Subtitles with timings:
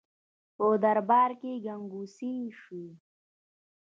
[0.55, 2.87] په دربار کې ګنګوسې شوې.